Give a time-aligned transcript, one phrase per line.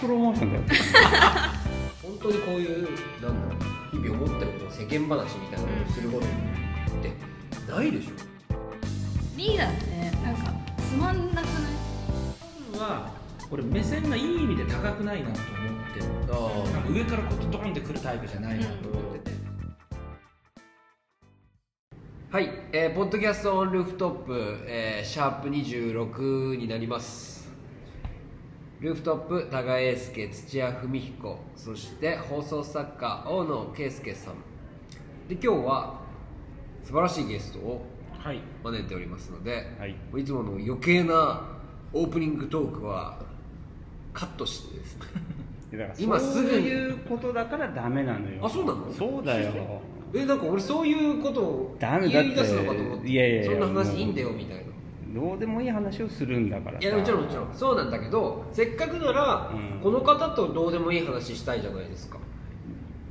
[0.00, 0.64] スプロモーションだよ。
[2.02, 2.88] 本当にこういう
[3.20, 3.56] なんだろ
[3.92, 6.28] う日々思ってること世間話みたいなのをすることっ
[7.02, 8.10] てないでしょ。
[9.36, 12.80] リーダーってねなんかつまんなくない？
[12.80, 13.10] は
[13.50, 19.36] 俺目線がいい意味で高くないなと思ってるあなんか上からこうドーンってくるタイプじゃないなと思ってて、
[22.30, 27.29] はい、えー、ポッドキャストオンルーフトップ、えー、シャープ26になります
[28.80, 34.34] ルーフトップ多賀英介土屋文彦そして放送作家大野圭介さん。
[35.28, 36.00] で今日は
[36.82, 37.84] 素晴らしいゲストを
[38.18, 38.40] はい。
[38.64, 39.94] 招いておりますので、はい。
[40.18, 41.42] いつもの余計な
[41.92, 43.18] オープニングトークは
[44.12, 44.98] カットしてです
[45.72, 45.92] ね。
[46.00, 46.50] 今すぐに。
[46.50, 48.44] そういうことだからダメなのよ。
[48.44, 48.90] あそうなの？
[48.92, 49.52] そうだよ。
[50.14, 53.08] えなんか俺そういうことを言い出すのかと思って。
[53.08, 54.69] いやいやいやそんな話いいんだよみたいな
[55.14, 56.86] どうでもいい話をするんだからさ。
[56.86, 57.54] いやもちろんもちろん。
[57.54, 59.80] そうなんだけどせっかくなら、うん。
[59.80, 62.18] この方とどうでもいい話したいじゃないですか。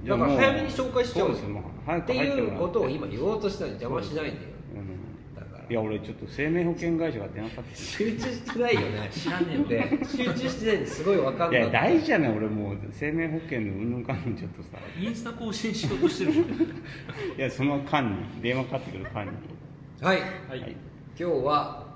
[0.06, 4.33] だから早めに紹介しちゃおうっていうことを今言おうとしたら邪魔しないでよ。
[4.75, 5.64] うんだから。
[5.69, 9.09] いや俺ちょっと生命保険会社が電話かかってき集中してないよね。
[9.11, 11.69] 知らねえよで集中してないんですごいわかんないて。
[11.69, 12.78] いや大事じゃない俺もう。
[12.91, 14.69] 生命保険のうんぬんかんぬんちょっとさ。
[14.97, 16.31] インスタ更新しようとしてる。
[17.38, 18.41] いやその間に。
[18.41, 19.31] 電話かかってくる間に。
[20.02, 20.22] はい。
[20.22, 20.75] はい、はい。
[21.19, 21.88] 今日は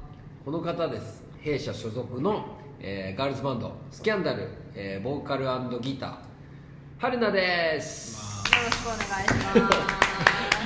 [0.46, 1.24] この方です。
[1.40, 2.44] 弊社所属の、
[2.82, 5.46] えーガールズバンドスキャンダル、えーボーカル
[5.80, 6.18] ギター
[6.98, 8.44] 春菜です。
[8.52, 9.34] よろしくお願いし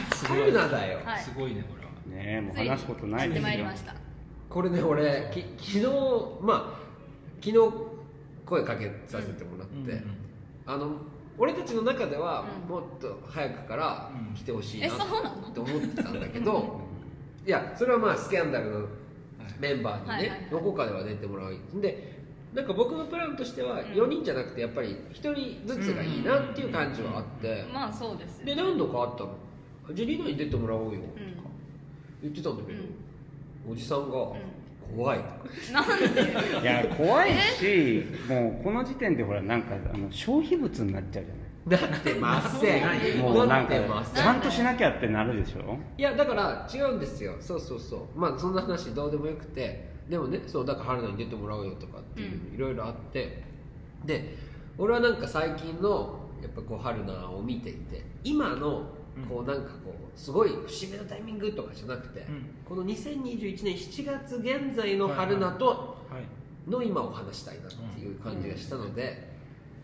[0.10, 0.26] ます。
[0.26, 1.22] すごい春菜だよ、はい。
[1.22, 2.24] すごいねこれは。
[2.24, 3.48] ねえもう話すことないですよ。
[3.48, 3.94] やってまいりました。
[4.50, 5.86] これね俺き昨日
[6.42, 6.80] まあ
[7.40, 7.74] 昨日
[8.48, 10.04] 声かけさせてもらって、うんうん
[10.66, 10.92] あの
[11.40, 12.74] 俺たちの中ではうん。
[12.74, 14.34] もっと早くからうん。
[14.34, 14.98] 来てほしいえなっ
[15.54, 16.82] て思ってたんだけど
[17.46, 18.88] いやそれはまあスキャンダルの
[19.60, 20.48] メンバーにね、はいはいはい。
[20.52, 21.56] どこかでは出てもらう。
[21.82, 22.18] で
[22.54, 23.80] なんか僕のプランとしてはん。
[23.88, 29.36] 4人じゃなくてやっぱり1人ずつがいいなっていう感じはあって、まあそうですよで何度かあったの
[29.94, 31.38] 「ジェリーナに出てもらおうよ」うん。
[32.22, 32.80] 言ってたんだけど、
[33.70, 34.34] おじさんがん
[34.96, 35.20] 「怖い」
[35.72, 36.22] なんで？
[36.62, 42.80] いや怖いしもうこの時点でほらなんかあの消費物になっちゃうじゃなってませ
[43.18, 43.20] ん。
[43.20, 43.74] もうなんか
[44.16, 45.78] ちゃんとしなきゃってなるでしょ？
[45.98, 47.36] いやだから違うんですよ。
[47.40, 48.20] そうそうそう。
[48.20, 49.96] まあそんな話どうでもよくて。
[50.08, 53.44] でもねそうだから春菜に出てもらおうよとかっていうういろいろあって。
[54.06, 54.38] で
[54.78, 58.84] 俺はなんか最近のやっぱこう春菜を見ていて今の
[59.28, 62.46] こうなんかこうすごい節目のタイミングとかじゃなくて、うん。
[62.64, 66.70] この2021年7月現在の春菜とはい。
[66.70, 69.30] の今を話したいなっていう感じがしたので、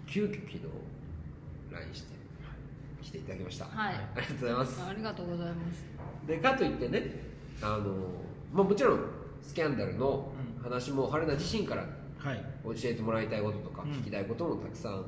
[0.06, 0.60] 急遽昨日
[1.74, 2.14] LINE して
[3.02, 3.96] 来ていただきました、はい。
[3.96, 4.82] ありがとうございます。
[4.90, 5.86] ありがとうございます。
[6.28, 7.12] でかといってね
[7.62, 7.94] あの、
[8.54, 9.00] まあ、もちろん
[9.42, 10.32] スキャンダルの
[10.64, 11.86] 話も春菜自身から
[12.18, 12.46] はい。
[12.64, 13.92] 教えてもらいたいこととかうん。
[13.92, 15.06] 聞きたいこともたくさん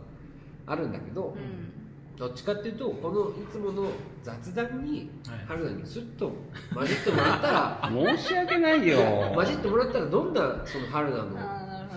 [0.65, 2.17] あるんだけど、うん。
[2.17, 3.89] どっちかっていうとこのいつもの
[4.23, 5.39] 雑談にはい。
[5.47, 6.31] 春菜にスッと
[6.73, 9.31] 混じってもらったら 申し訳ないよ。
[9.33, 11.23] 混じってもらったらどんなその春菜の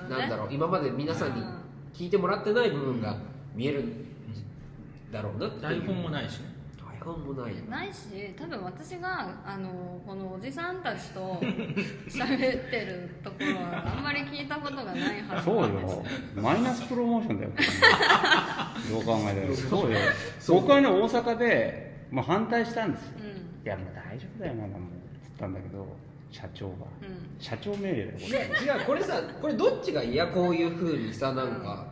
[0.08, 1.58] なんだろう今まで皆さんにうん。
[1.92, 3.16] 聞いてもらってない部分が
[3.54, 3.84] 見える
[5.12, 5.62] だろうなっていう。
[5.62, 6.46] 台本もないしね。
[6.78, 7.56] 台本もない。
[7.56, 11.40] よないし多分私があのこのおじさんたちと
[12.08, 15.92] 喋ってるところはあんまり聞いたことがないはずそうなんです。
[15.92, 16.04] よ。
[16.42, 17.50] マイナスプロモーションだよ。
[18.90, 19.98] どう考えたらそうよ。
[20.48, 23.12] 僕はね大阪で、まあ、反対したんですよ。
[23.20, 23.26] うん。
[23.26, 23.32] い
[23.64, 24.80] やもう大丈夫だよまだもう。
[25.24, 25.86] つったんだけど
[26.30, 26.74] 社長が。
[27.02, 27.36] うん。
[27.38, 28.26] 社長命令だよこ
[28.64, 31.86] いや違うこれさこれどっちが嫌こういうふうにさなんか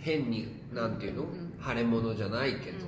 [0.00, 1.22] 変になんていうの？
[1.24, 2.86] うん腫れ物じゃないけど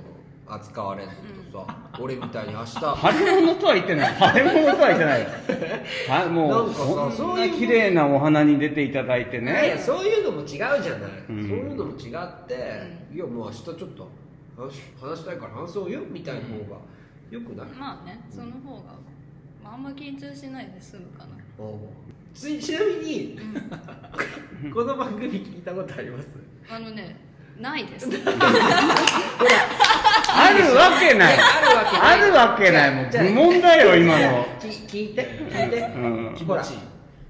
[0.49, 1.13] 扱われるの
[1.51, 2.71] とさ俺みたいに明日。
[2.71, 4.15] 腫れ物とは言ってない。
[4.33, 5.21] 腫れ物とは言ってない。
[5.21, 5.27] よ
[6.09, 10.81] はもうなんかさそんういう綺麗なお花に出ていただいていやいやねそういうのも違うじゃない、
[11.29, 11.47] うん。
[11.47, 12.53] そういうのも違って、
[13.13, 14.09] いやもう明日ちょっと
[14.55, 16.77] 話話したいから話そうよみたいな方が
[17.31, 18.83] よくない、まあねその方が、
[19.63, 21.29] まあ、あんま緊張しないで済むかな。
[22.33, 23.39] つい ちなみに
[24.73, 26.27] この番組聞いたことあります？
[26.69, 27.26] あのね
[27.59, 28.07] ないです。
[30.29, 31.37] あるわけない。
[32.01, 32.91] あるわけない。
[32.91, 34.45] もう愚問だよ今の。
[34.59, 36.35] き聞いて聞いて、うん。
[36.45, 36.63] ほら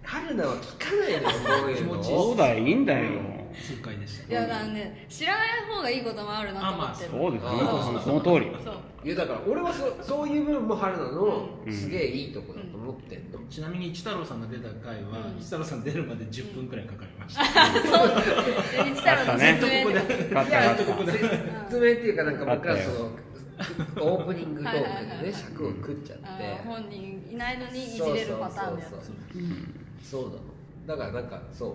[0.03, 2.17] 春菜は聞かないのよこういうの気持ちいい。
[2.17, 3.09] そうだよいいんだよ。
[3.53, 4.31] 痛快でした。
[4.31, 8.51] いやだね知らない方がいいこともあるなと思ってる、そうですあー本当その通り。
[8.63, 8.75] そう
[9.07, 11.73] いやだから俺はそそういう部分も春菜のうん。
[11.73, 15.39] すげえいいとこだと思ってんの、ちなみに一太郎さんが出た回は、うん。
[15.39, 17.45] 一太郎さん出るまで10分くらいかかりました、
[17.87, 18.07] そう。
[18.83, 22.89] で一太郎の説明でここで勝った勝った説明っていうかなんか僕はあったよ
[23.95, 25.33] そのオープニングトークはいはいはいはいでね。
[25.33, 26.25] 尺を食っちゃって。
[26.65, 28.89] 本人いないのにいじれるパターンのやつ。
[28.89, 29.15] そうそうそう
[30.11, 30.21] そう。
[30.21, 30.97] そうなの。
[30.99, 31.73] だからなんかそう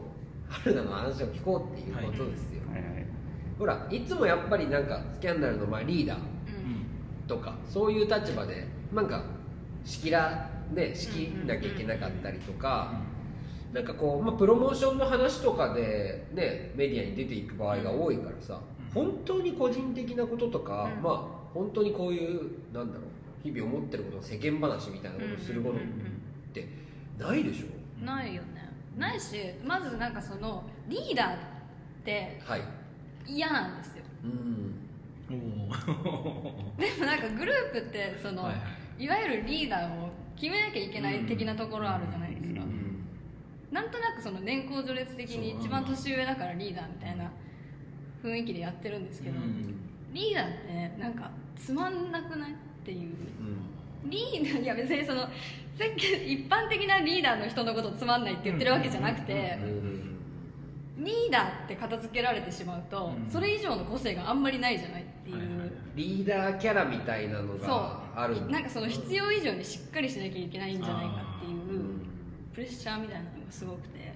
[0.51, 2.83] 春菜の話を聞こうっていうことですよ、はい。
[2.83, 3.07] はい。
[3.59, 6.19] ほらいつもやっぱりなんかスキャンダルのまあリーダー。
[6.19, 6.33] うん
[7.27, 9.25] とかそういう立場でなんか
[9.85, 13.01] 仕切らね仕切んなきゃいけなかったりとか、
[13.73, 18.61] なんかこう、まあ、プロモーションの話とかで、ね、メディアに出ていく場合が多いからさ、
[18.95, 19.03] うん。
[19.05, 21.03] 本当に個人的なこととか、うん。
[21.03, 25.81] まあ本当にこういうなんだろう日々思ってることの世間話みたいなことをすることっ
[26.53, 26.67] て
[27.19, 28.71] ないでしょ、ないよね。
[28.97, 31.39] ないしまずなんかそのリーダーっ
[32.05, 32.63] てはい。
[33.27, 34.05] 嫌なんですよ。
[34.25, 34.31] うん。
[34.31, 34.82] おー
[35.33, 38.53] でもなんかグループってその、は
[38.99, 39.09] いい。
[39.09, 43.07] わゆるリーダーを決めなきゃいけない的なところあるじゃないですか、うん。
[43.71, 47.31] なんとなくその年功序列的に一番年上だからリーダーみたいな
[48.23, 49.77] 雰囲気でやってるんですけど、うん。
[50.13, 50.49] リーダーっ
[50.97, 53.01] てなんかつまんなくないっていう。
[54.05, 54.11] うん。
[54.11, 55.29] リーダーいや別にその
[55.79, 60.09] 一般的なリーダーの人のことをつまんないって言ってるわけじゃなくてうん。
[60.99, 63.31] リーダーって片付けられてしまうとうん。
[63.31, 65.05] それ以上の個性があんまりないじゃない
[65.95, 72.07] リーダーキャラみたいなのがあるなんかその必要以上にしっかりしなきゃいけないんじゃないかっていううん。
[72.55, 74.13] プレッシャーみたいなのがすごくて。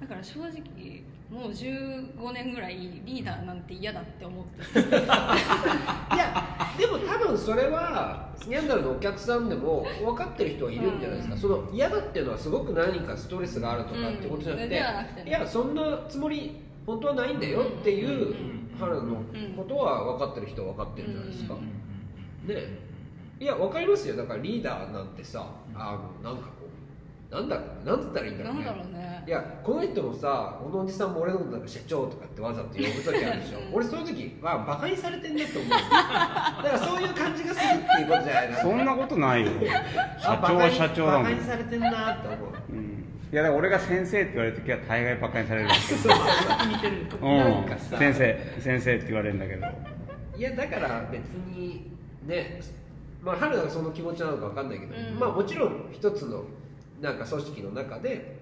[0.00, 6.46] だから正直もう15年ぐらいリーダーなんて嫌だって思ってる いや
[6.78, 11.40] でも多分それはスキャンダルのお客さんでも分かってる人はいるんじゃないですか、うん。
[11.40, 14.68] その嫌だっていうのはすごく何かストレスがあるとかってことじゃなくうん。
[14.68, 15.30] て、ではなくてね。
[15.30, 19.16] いやそんなつもり本当はないんだよっていううん春の
[19.56, 21.76] ことは分かってる人は分かってるんじゃないですか、うん
[22.54, 22.86] ね
[23.38, 24.16] いや分かりますよ。
[24.16, 26.66] だからリーダーなんてさあのなんかこ
[27.30, 28.64] うなんだろうなんつったらいいんだろうね。
[28.64, 29.24] なんだろうね。
[29.26, 33.58] いやこの人もさこのおじさんも俺のことなんか社長とかってわざと呼ぶ時あるでしょ。
[33.58, 33.74] うん。
[33.74, 35.70] 俺そういう時はバカにされてんなって思う。
[35.70, 39.52] だからそういう感じがするっていうことじゃないそんなことないよ。
[40.18, 42.48] 社長は社長だもんバカにされてんなって思う。
[42.48, 42.55] うん
[43.32, 45.66] いやだから俺が先生って言われる時は大概バカにされる。
[45.68, 46.14] んですよ
[47.98, 49.66] 先生先生って言われるんだけど。
[50.36, 51.90] いやだから別に
[52.24, 52.60] ね
[53.22, 55.18] まあ春がその気持ちなのか分かんないけど、うん。
[55.18, 56.44] まあもちろん一つの
[57.00, 58.36] なんか組織の中で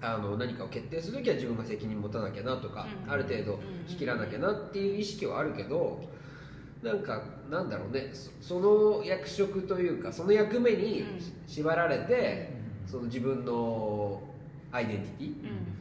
[0.00, 3.12] あの何かを決定する時は自分が責任持たなきゃなとか、うん。
[3.12, 6.00] ある程度仕切らなきゃなっていう意識はあるけど
[6.82, 8.08] なんかなんだろうね。
[8.14, 11.06] そその役職というかその役目にうん。
[11.46, 12.61] 縛られて、
[12.92, 14.20] その自分の
[14.70, 15.36] アイデンティティうん。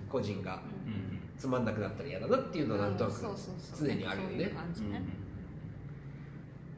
[0.10, 0.94] 個人がうん。
[0.94, 3.16] うんつまんなくなったら嫌だなっていうのはなんとなく
[3.76, 4.52] 常にあるよね。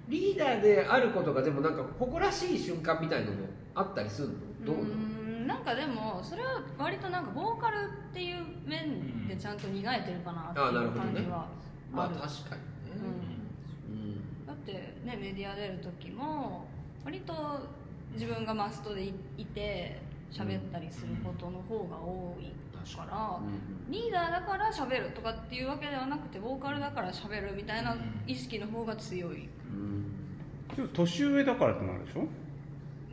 [0.07, 4.33] リーダーであることがでもなんか誇らしい瞬間みたいなのもあったりするの？
[4.67, 4.85] どうなの？
[4.85, 5.47] ん。
[5.47, 11.11] なんかでもそれは割となんかボーカルっていう面でちゃんと磨いてるかなっていうるほどね。
[11.13, 11.47] 感じは
[11.91, 12.97] まあある、確かにね、
[13.89, 14.47] うん。
[14.47, 16.65] だってねメディア出る時も
[17.03, 17.33] 割と
[18.13, 19.99] 自分がマストでいいて
[20.33, 22.45] 喋ったりすることの方が多い
[22.95, 23.39] から、
[23.89, 27.95] リーダーだから喋るとかっていうわけではなくてボーカルだから喋るみたいな
[28.27, 29.47] 意識の方が強い。
[29.71, 30.05] うん。
[30.75, 32.27] ちょっと年上だからってなるでしょ？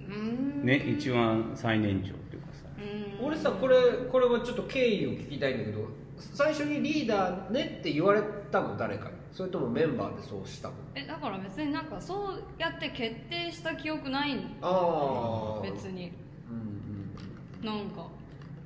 [0.09, 0.65] うん。
[0.65, 2.65] ね一番最年長っていうかさ。
[3.21, 3.27] うん。
[3.27, 3.77] 俺さこれ
[4.11, 9.15] これはちょっと経緯を聞きたいんだけど最初にリーダーねって言われたの誰かに？
[9.31, 10.75] それともメンバーでそうしたの？
[10.97, 16.12] えだから別になんかそうやって決定した記憶ないんああ別に
[17.62, 18.07] なんか。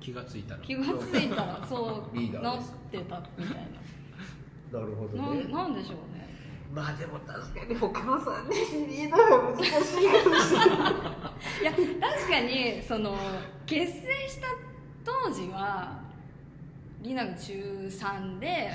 [0.01, 0.61] 気がついたら。
[0.61, 2.59] 気がついたら そうなっ
[2.91, 3.57] てたみたい
[4.73, 4.81] な。
[4.81, 5.45] るほどなね。
[5.45, 6.25] ななんでしょうね。
[6.73, 11.63] まあでも確かに他の3人リーダーは難しいかもしれない。
[11.63, 13.17] いや確かにその
[13.65, 14.49] 結成した
[15.05, 16.04] 当時は
[17.05, 17.53] リナが中
[17.87, 18.71] 3で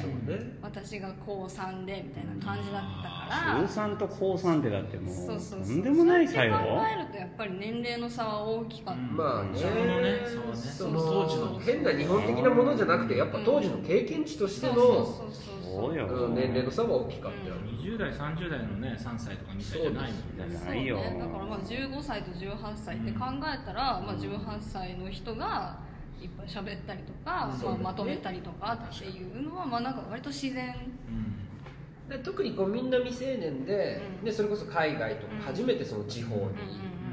[0.61, 3.59] 私が高3でみたいな感じだったから。
[3.59, 5.61] 高3と高3ってだってもうそうそうそう。
[5.61, 9.59] とんでもない差よそうやって考えるとやっぱり年齢の差は大きかった、うんまあね。
[9.59, 10.19] そこのね。
[10.27, 10.55] そうね。
[10.55, 11.45] そその当時の。
[11.53, 16.05] の変な日本的なものじゃなくてやっぱ当時の経験値としてのそうそうそうそうよ。
[16.05, 20.97] うん年齢の差は大きかったよ、20代30代のね3歳とか2歳じゃないもないよ。
[20.97, 25.88] ね、だからまあ15歳と18歳って考えたら、まあ、18歳の人が
[26.21, 30.75] いっぱい喋ったりとか、まあ、まとめたりとかっていうのはまあなんか割と自然。
[31.07, 32.09] うん。
[32.09, 34.25] で特にこうみんな未成年で,、うん。
[34.25, 35.39] でそれこそ海外とかうん。
[35.41, 36.43] 初めてその地方に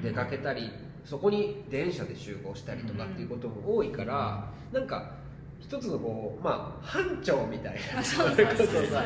[0.03, 0.71] 出かけたり、
[1.05, 5.13] そこに電車で集合したりとかっていうことも多いから、なんか
[5.61, 9.03] 一つのこうまあ班長みたいなそうそれこそそうそうさ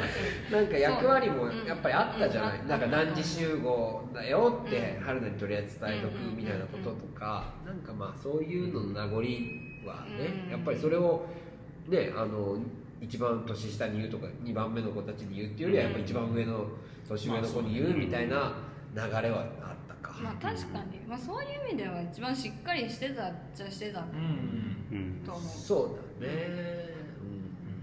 [0.50, 9.22] なんか役割もやっぱりあったじゃない、うんなんか何時集合だよってうん春菜にとりあえず伝えとくうんみたいなこととか、なんかまあそういうのの名残
[9.86, 10.50] はね、うん。
[10.50, 11.26] やっぱりそれを
[11.88, 12.58] ねあの
[13.00, 16.66] 一番年下に言うとか2番目の子たちに言うっていうよりはやっぱ一番上の
[17.08, 18.52] 年上の子に言うみたいな
[18.94, 24.96] 流れはあったか、まあ確かに、まあ、そういう意味では一番しっかりしてたっちゃしてたうんう。
[24.96, 25.22] んうん。
[25.24, 26.90] と思うそうだね。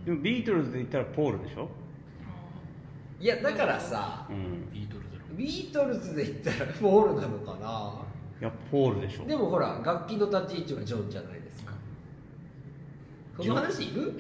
[0.06, 1.70] でもビートルズで言ったらポールでしょ、
[3.20, 5.36] いやだからさうん、ビートルズの。
[5.36, 7.94] ビートルズで言ったらポールなのかな。
[8.40, 9.26] いやポールでしょ。
[9.26, 11.47] でもほら楽器の立ち位置はジョンじゃないですか
[13.38, 14.14] この話いる？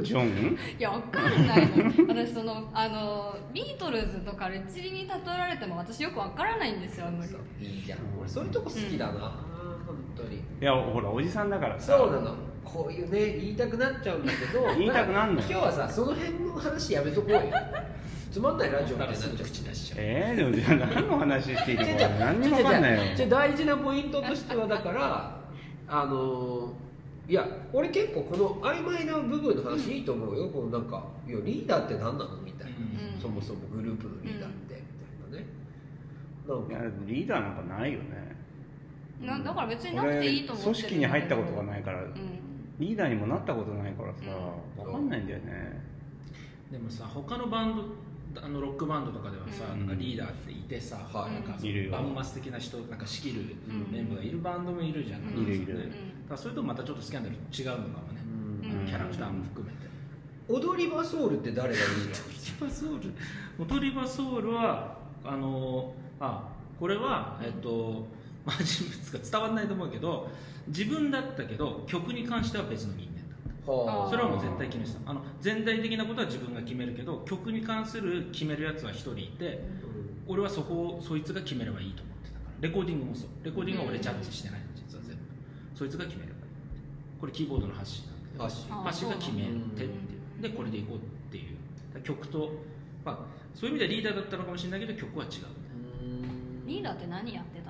[0.00, 0.58] ジョン？
[0.78, 1.68] いやわかんない。
[1.68, 7.30] の私そのあのビートルズとかレッチリに例えられても私よくわからないんですよあんまり。
[7.30, 7.40] そう。
[7.62, 8.00] いいじゃん。
[8.20, 9.12] 俺そういうとこ好きだな、
[9.86, 11.96] 本当にいやほらおじさんだからさ。
[11.96, 12.34] そうなの。
[12.64, 14.66] こういうね言いたくなっちゃうんだけど。
[14.76, 15.46] 言いたくなんのよ。
[15.48, 17.40] 今日はさその辺の話やめとこうよ。
[18.32, 19.98] つまんないラジオみたいになっちゃう口出しちゃう。
[20.00, 23.14] えー、でもじゃあ何の話していいのか何にも分かんないよ。
[23.14, 25.43] じゃあ大事なポイントとしてはだから
[25.96, 26.72] あの
[27.28, 32.36] いや俺結構この曖昧な部分の話いいと思うよ、このなんかいやリーダーって何なの？
[32.38, 32.76] みたいな、
[33.14, 33.20] うん。
[33.20, 35.46] そもそもグループのリーダーって、みたいなね。
[36.48, 36.96] なんいやか。
[37.06, 38.36] リーダーなんかないよね。
[39.22, 42.14] なだから別になくていいと思ってる組織に入ったことがないから、うん。
[42.80, 44.18] リーダーにもなったことないからさ、
[44.78, 44.84] うん。
[44.84, 45.80] 分かんないんだよね。
[46.72, 47.82] でもさ他のバンド
[48.42, 49.86] あのロックバンドとかではさ、うん。
[49.86, 51.52] なんかリーダーっていてさ、はいなんか
[51.90, 53.92] バンマス的な人なんか仕切るうん。
[53.92, 55.42] メンバーがいるバンドもいるじゃない、うん。
[55.44, 55.78] いるいる。
[55.78, 55.90] だか
[56.30, 58.20] らそれとまたちょっとスキャンダル違うのかもね、
[58.62, 58.86] うん。
[58.86, 59.88] キャラクターも含めて、
[60.48, 66.48] 踊り場ソウルって誰がリーダー踊り場ソウル踊り場ソウルはあのあ
[66.78, 68.06] これはえっと
[68.44, 70.28] まあ人物が伝わらないと思うけど
[70.68, 73.03] 自分だったけど曲に関しては別の人。
[73.03, 73.03] 間だった
[73.66, 74.06] はあ。
[74.06, 75.10] ーそれはもう絶対決めてた。
[75.10, 79.60] あの全体的なことは自分が決めるけど曲に関する決めるやつは一人いて
[80.26, 82.68] 俺はそこをそいつが決めればいいと思ってたから。
[82.68, 83.28] レコーディングもそう。
[83.42, 85.22] レコーディングは俺ジャッジしてないの実は全部。
[85.74, 86.44] そいつが決めればいい。
[87.20, 88.44] これキーボードの発信なんだけど
[88.84, 89.08] 発信。
[89.08, 90.42] が決めてっていう。
[90.42, 91.54] でこれでいこうっていう。
[92.02, 92.50] 曲と、
[93.04, 93.18] まあ、
[93.54, 95.30] そういう意味ではリーダーだったのかもしれないけど曲は違う。
[96.66, 97.60] リーダーって何やって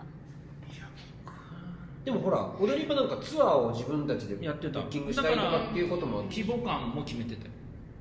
[2.05, 4.81] でもほら踊り場なんかツアーを自分たちでやってた。
[4.81, 7.51] ブッキングしたりとかっていうことも規模感も決めてたよ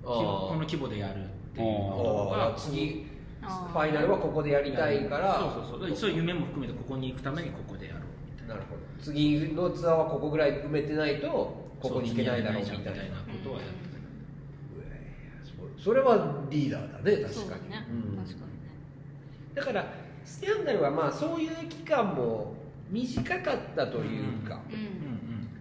[0.02, 2.54] この規模でやるっていうのあー。
[2.54, 3.06] が次
[3.42, 5.40] ファイナルはここでやりたいから。
[5.40, 5.96] そうそうそう。
[5.96, 8.02] そういう夢も含めてここに行くためにここでやろう。
[8.26, 8.82] みたいななるほど。
[9.02, 12.94] 次のツアーはここぐらい埋めてないとここに行けないだろうみたいなこ
[13.44, 13.90] とはやって
[15.78, 15.84] た。
[15.84, 17.62] それはリーダーだね確かに。
[17.62, 17.86] 確かにね。
[19.54, 19.94] だから
[20.24, 22.56] スキャンダルはまあそういう期間も
[22.94, 24.60] 短かったというか、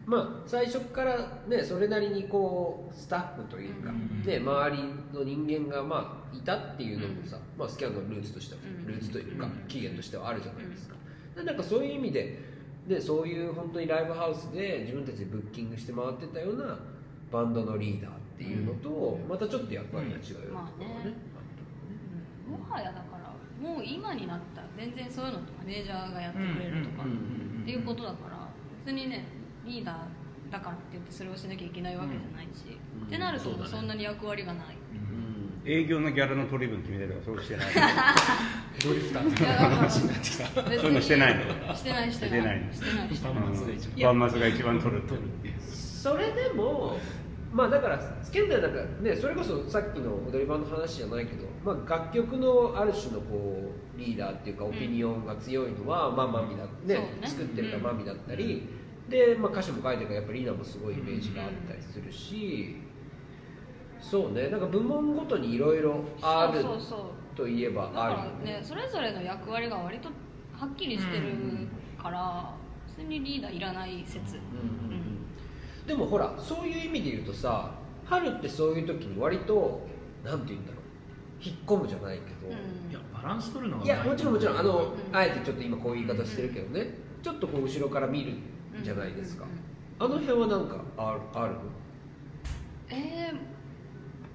[0.05, 4.83] まあ最初からねそれなりにこうスタッフというか、うんね周り
[5.15, 8.87] の人間がまあいたっていうのもさ、まあ、スキャンダルのルーツとしては、うん。
[8.87, 9.53] ルーツというか、うん。
[9.69, 10.97] 起源としてはあるじゃないですか、
[11.35, 12.39] でなんかそういう意味で
[12.87, 16.79] でそういう本当にライブハウスで自分たちでブッキングして回ってたような
[17.31, 20.85] バンドのリーダーっていうのと、またちょっと役割が違うようなまあね。
[20.85, 21.01] ところが
[22.51, 22.67] うん。
[22.67, 23.12] もはやだから
[23.63, 24.61] もう今になった。
[24.61, 28.49] ら全然そういうのってマネージャーがやってくれるとか、っていうことだから
[28.85, 29.25] 別にね
[29.65, 35.23] リーダーだからって言ってそれをしなきゃいけないわけじゃないし、うんってなるとそんなに役割がない、うん
[35.65, 37.67] 営業のギャラの取り分決めてるかそうしてない
[38.83, 46.99] ドリフターズのいやだから話になってきたそういうのしてないのしてないしてないしてないしてないしてないバンマスが一番バンマスが一番取る取るっていうそれでも
[47.53, 58.67] まあだからスキャンダルなんかねそれこそさっきの踊り場の話じゃないけど、まあ、楽曲のある種のこうリーダーっていうかオピニオンが強いのは、まあマミだね作ってるのはマミだったり、
[59.09, 62.77] で、まあ、歌詞も書いてるからやっぱりリーダーもすごいイメージがあったりするし、
[64.01, 67.01] そうねなんか部門ごとにいろいろあるそうそうそう。
[67.37, 68.59] といえばあるよね。
[68.59, 70.09] ねそれぞれの役割が割と
[70.59, 71.69] はっきりしてる
[72.03, 72.55] から
[72.87, 74.41] 普通にリーダーいらない説、うん
[74.89, 74.97] うん。
[74.97, 75.12] うん
[75.87, 77.73] でもほらそういう意味で言うとさ
[78.05, 79.81] 春ってそういう時に割と
[80.25, 80.83] なんて言うんだろう
[81.45, 82.91] 引っ込むじゃないけど、うん。
[82.91, 85.17] いやバランス取るのはいやもちろんもちろんあの、うん。
[85.17, 88.35] あえてちょっと今こういう言い方してるけどねちょっとこう後ろから見る
[88.83, 89.45] じゃないですか、
[89.99, 91.55] あの辺はなんかあるある？
[92.89, 93.33] え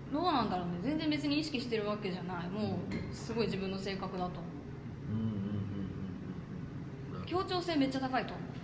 [0.10, 0.74] ー、どうなんだろうね。
[0.84, 2.50] 全然別に意識してるわけじゃない。
[2.50, 2.80] も
[3.12, 4.40] うすごい自分の性格だと。
[4.40, 4.42] 思
[5.12, 5.26] ううんうん
[7.16, 7.26] うんうん。
[7.26, 8.57] 協調性めっちゃ高いと思あ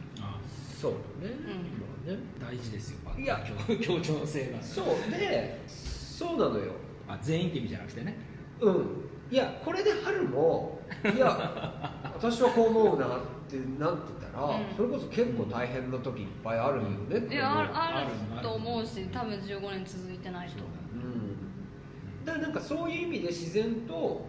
[0.83, 1.35] そうだね、
[1.79, 2.19] まあね。
[2.41, 3.41] 大事ですよいや
[3.81, 4.61] 協調性が。
[4.61, 4.85] そう。
[5.11, 6.73] でそうなのよ。
[7.07, 8.17] あ全員って意味じゃなくてね。
[8.59, 8.85] うん。
[9.31, 10.81] いやこれで春も
[11.15, 11.25] いや
[12.13, 13.09] 私はこう思うなっ
[13.47, 14.75] てなってたら、うん。
[14.75, 20.55] それこそ結構大変な時いっぱいあるよねってういやあると思うし多分15年続いてないと
[20.93, 20.97] う。
[20.97, 24.25] んだからなんかそういう意味で自然と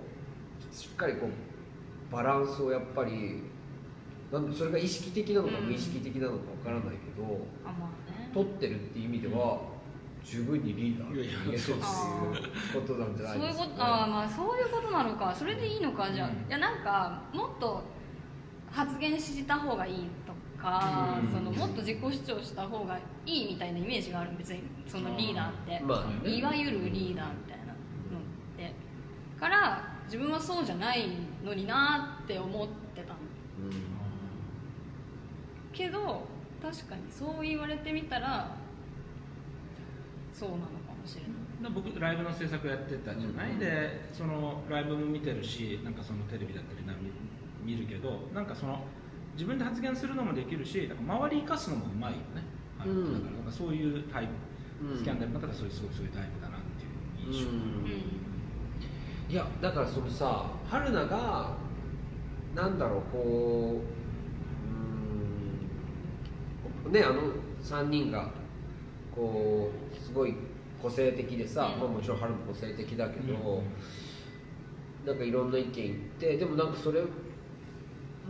[0.70, 3.42] しっかりこうバランスをやっぱり
[4.34, 5.64] なんでそれが意識的なのかうん。
[5.66, 8.30] 無意識的なのかわからないけど、あまあね。
[8.34, 9.60] 取ってるっていう意味では
[10.24, 15.32] 十分にリーダーって言えてるっていうことなんじゃないそういうこですか、ね、とああまあそういうことなのか。
[15.32, 16.34] それでいいのかじゃあ、うん。
[16.34, 17.82] いやなんかもっと
[18.70, 21.30] 発言した方がいいとか、うん。
[21.30, 24.64] そのもっと自己主張した方がいいみたいなイメージがある別に。
[24.88, 26.36] そのリーダーって、まあね。
[26.36, 27.74] いわゆるリーダーみたいなのっ
[28.56, 28.74] て。
[29.38, 31.06] から自分はそうじゃない
[31.44, 33.18] のになって思ってたの
[35.74, 36.22] けど
[36.62, 38.56] 確かにそう言われてみたら
[40.32, 40.68] そうなのか
[41.00, 41.72] もしれない。
[41.74, 43.58] 僕ライブの制作やってたじゃない、うん。
[43.58, 46.92] でそのライブも見てるしなんかそのテレビだったりな
[47.64, 48.84] 見見るけどなんかその
[49.34, 52.44] 自分で発言するのもできるしなんか周り生かすのもうまいよね、
[52.84, 53.14] うん。
[53.14, 54.28] だからなんかそういうタイ
[54.80, 54.98] プ、うん。
[54.98, 57.54] スキャンダルの中ではそういうそうそういうタイプだなっていう印象、うん。
[59.30, 61.56] いやだからそのさ春菜が
[62.54, 63.93] なんだろうこう
[66.90, 67.22] ねあの
[67.62, 68.30] 3人が
[69.14, 70.34] こうすごい
[70.82, 71.80] 個性的でさ、うん。
[71.80, 73.62] まあ、もちろん春も個性的だけど、
[75.06, 77.02] なんかいろんな意見言ってでもなんかそれ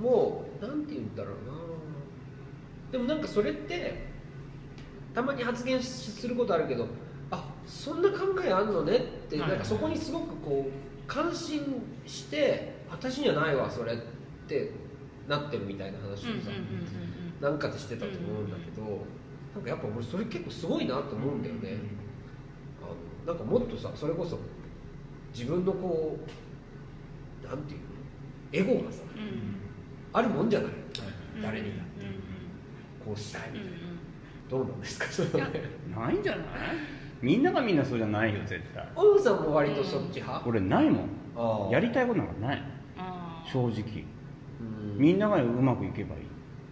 [0.01, 1.55] もうなんて言うんだろうな。
[2.93, 4.07] でもなんかそれって
[5.15, 6.87] たまに発言することあるけど
[7.31, 9.51] あそんな考えあんのねってはい。
[9.51, 13.97] なんかそこにすごくこう感心して私にはないわそれっ
[14.47, 14.71] て
[15.29, 16.51] なってるみたいな話をさ、
[17.59, 18.83] かでしてたと思うんだけど、
[19.55, 21.81] なんかやっぱ俺それ結構すごいなと思うんだよね、
[22.83, 22.87] あ
[23.29, 24.39] のなんかもっとさそれこそ
[25.33, 26.19] 自分のこ
[27.45, 27.87] うなんていうの？
[28.53, 29.03] エゴがさ
[30.13, 30.71] あるもんじゃない？
[31.37, 32.07] うん誰にだって。
[32.07, 32.15] うん
[33.05, 33.65] こうしたいうんうん。
[34.49, 35.05] どうなんですか？
[35.07, 35.29] それ
[35.95, 36.47] ないんじゃない？
[37.21, 38.83] みんながみんなそうじゃないよ絶対。
[39.23, 41.03] さんも割とそっち派、俺ないも
[41.69, 41.71] ん。
[41.71, 42.63] やりたいことなんかない。
[43.53, 44.05] 正直。
[44.61, 44.65] う
[44.97, 44.99] ん。
[44.99, 46.23] みんながうまくいけばいい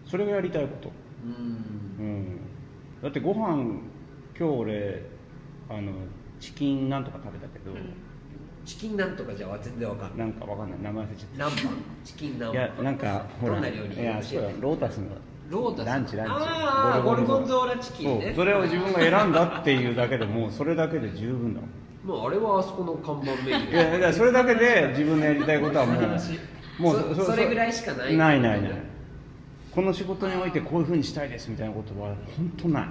[0.06, 0.92] それがやりたいこと。
[1.25, 2.04] うん。
[2.04, 2.40] うん。
[3.02, 3.80] だってご飯
[4.38, 5.02] 今日俺
[5.68, 5.92] あの
[6.40, 7.94] チキンなんとか食べたけど、うん。
[8.64, 10.18] チキンなんとかじゃ全然わかんない。
[10.18, 10.80] なんかわかんない。
[10.80, 11.75] 名前忘れちゃっ何番？
[12.04, 14.00] チキン何たいやなんかほらどんな料理？
[14.00, 14.49] いやそうだ。
[14.61, 15.06] ロータスの。
[15.50, 15.87] ロータス？
[15.87, 16.33] ランチランチ。
[16.33, 18.26] ああゴルゴンゾーラチキンね。
[18.26, 18.35] そう。
[18.37, 21.70] それを自分が選んだっていうだけでもうそれだけで十分だもん。
[22.05, 23.72] もうあれはあそこの看板メニュー。
[23.72, 26.03] いやだからそれだけで自分のやりたいことはもう
[26.79, 28.72] もうそそれぐらいしかないないないない
[29.74, 32.88] この仕事においてこういうふうにしたいですみたいなことは本当ない。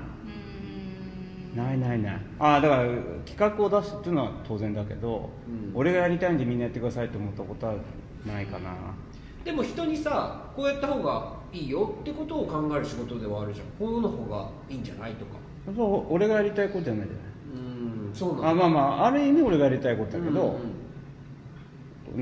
[1.56, 1.64] うん。
[1.64, 2.22] ないないない。
[2.40, 2.84] ああだから
[3.26, 5.72] 企画を出すっていうのは当然だけど、うん。
[5.76, 7.74] 俺がやりたいんでみんなやってくださいと思ったことは
[8.26, 8.72] ないかな、
[9.44, 13.68] でも人にさこうやった方がいいよってことを考える仕事ではあるじゃん。
[13.80, 15.32] こうの方がいいんじゃないとか。
[15.76, 17.14] そう俺がやりたいことじゃないじ
[17.56, 20.42] うんそうゃないあまあまあある意味俺がやりたいことだけど。
[20.42, 20.48] うん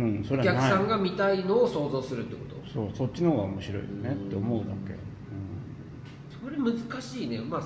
[0.01, 0.71] うんうん、そお客れはない。
[0.71, 4.95] さんが見たいのを想像するってことそうそっちの方が面白いよねって思うだけ、
[6.43, 7.39] それ難しいね。
[7.41, 7.63] まあ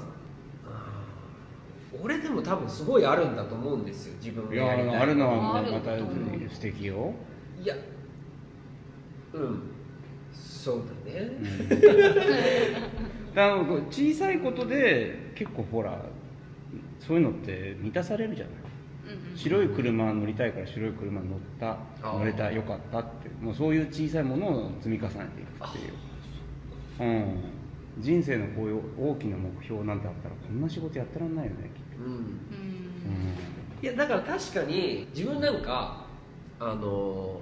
[2.02, 7.14] 俺でも多分すごいあるんだと思うんですよ自分うん、いがやりたいやあるのはまた素敵よ、
[7.62, 7.76] いや
[9.34, 9.62] うん。
[10.34, 11.76] そうだね、うん、だ
[13.36, 13.58] から
[13.92, 16.00] 小さいことで結構ほら
[17.00, 18.54] そういうのって満たされるじゃない。
[18.54, 18.63] うんうん
[19.36, 25.94] 白い車乗りたいから白い車乗った乗れたよかったってもうそういう小さいものを積み重ねていくっていう、
[27.00, 27.44] うん、
[28.00, 32.14] 人生のこういう大きな目標なんてあったらこんな仕事やってらんないよねきっと、うん。
[32.14, 32.20] うん。
[33.82, 36.06] いやだから確かに自分なんか
[36.60, 37.40] あの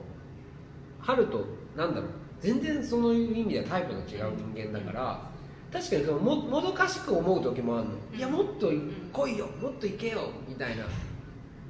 [0.99, 5.31] 春となんだろう全然そのいう意味ではタイプの違う人間だから
[5.71, 8.17] 確かにそのももどかしく思う時もあるの、うん。
[8.17, 8.71] いやもっと
[9.13, 10.85] 来いよもっと行けよみたいな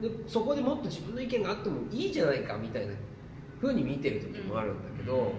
[0.01, 2.93] でそこでもっと自分の意見があってもいいじゃないかみたいな
[3.61, 5.33] 風に見てる時もあるんだけど、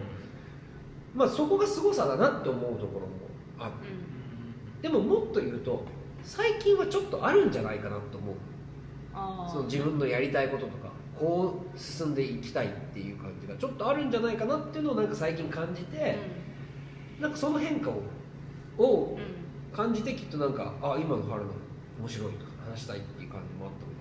[1.15, 3.13] まあそこが凄さだなって思うところも
[3.59, 3.73] ある
[4.81, 5.85] でももっと言うと
[6.23, 8.35] 最近はちょっとあるんじゃないかなと思う。
[9.51, 16.17] その自分のやりたいこととかこう進んでいきたいっていう感じがちょっとあるんじゃないかなっていうのをなんか最近感じて、
[17.21, 17.91] なんかその変化
[18.79, 19.19] を
[19.73, 21.51] 感じてきっとなんかあ今の春の
[22.01, 23.92] 面白いとか話したいっていう感じもあった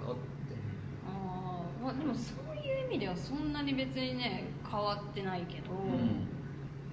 [1.82, 5.70] まあでもそういう意味ではそんなに別にね変わってないけど、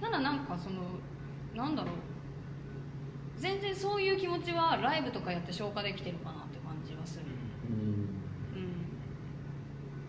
[0.01, 0.83] ただなんかその
[1.55, 1.94] なんだろう。
[3.37, 7.27] 全然そういう気持ちはライブとかやって消化できてるかなって感じはする。
[7.72, 8.62] うん。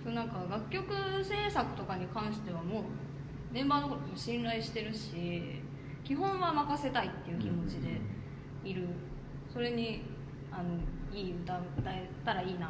[0.03, 2.83] そうなんか楽曲制作とかに関してはもう
[3.51, 5.61] メンバーのことも信頼してるし
[6.03, 8.01] 基本は任せたいっていう気持ちで
[8.63, 8.87] いる。
[9.53, 10.01] それに
[10.51, 10.79] あの
[11.15, 12.69] いい歌歌えたらいいなっ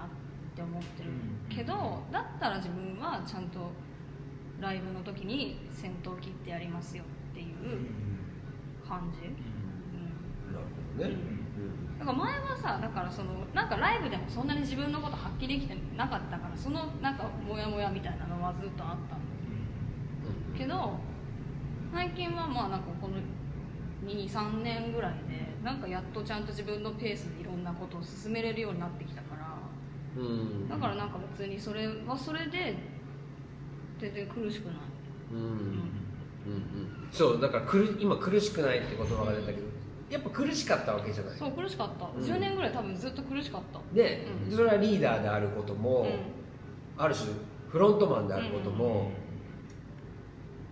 [0.55, 1.09] て思ってる
[1.49, 3.71] けどだったら自分はちゃんと
[4.59, 7.47] ライブの時に先頭切ってやりますよっていう
[8.87, 10.65] 感じ、うん、なる
[10.97, 11.15] ほどね、
[11.99, 19.19] だから前はさだからそのなんかライブでもそんなに自分のこと発揮できてなかったからそのなんかモヤモヤみたいなのはずっとあったん。
[20.53, 20.99] だけど
[21.93, 23.15] 最近はまあなんかこの
[24.05, 29.21] 23年ぐらいでなんかやっとちゃんと自分のペースでいろんなことを進めれるようになってきた
[30.69, 32.75] だからなんか別にそれはそれで
[33.99, 34.75] 全然苦しくない、
[35.33, 35.39] うん。
[35.39, 35.83] うんうん。
[37.11, 39.59] そうだから苦今苦しくないって言葉が出たけど
[40.09, 41.37] やっぱ苦しかったわけじゃない。
[41.37, 42.23] そう苦しかった、うん。
[42.23, 43.79] 10年ぐらい多分ずっと苦しかった。
[43.93, 44.51] で、うん。
[44.51, 46.05] それはリーダーであることも、う
[46.97, 47.27] ある種
[47.69, 49.11] フロントマンであることも、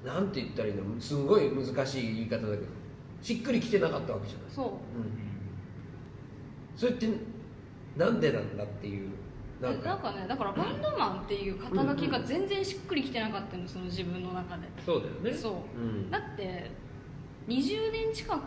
[0.04, 1.00] なんて言ったらいいの？
[1.00, 2.64] すんごい難しい言い方だけど
[3.22, 4.66] しっくりきてなかったわけじゃない、んそう。
[4.66, 4.74] うん、
[6.76, 7.08] それって
[7.96, 9.10] なんでなんだっていう
[9.62, 14.68] ななんんかかねだからバンドマンっていう肩書きが全然しっくりきてなかったのその自分の中で。
[14.86, 15.34] そうだよね。
[15.34, 15.54] そう。
[15.80, 16.12] うん。
[16.12, 16.70] だって
[17.48, 18.42] 20年近く